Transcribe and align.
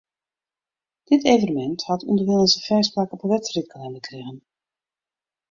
Dit 1.09 1.23
evenemint 1.33 1.83
hat 1.89 2.05
ûnderwilens 2.09 2.55
in 2.57 2.65
fêst 2.67 2.91
plak 2.93 3.13
op 3.15 3.21
'e 3.25 3.31
wedstriidkalinder 3.33 4.03
krigen. 4.07 4.37